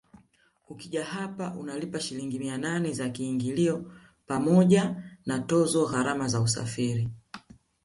Ukija 0.69 1.05
hapa 1.05 1.53
unalipa 1.59 1.99
Shilingi 1.99 2.39
mia 2.39 2.57
nane 2.57 2.91
za 2.93 3.09
kiingilio 3.09 3.91
pamoja 4.27 5.03
na 5.25 5.39
tozo 5.39 5.85
gharama 5.85 6.27
za 6.27 6.41
usafiri 6.41 7.09